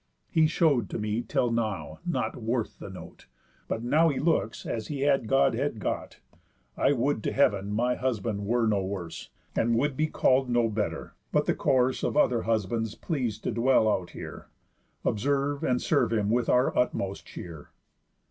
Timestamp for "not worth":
2.07-2.79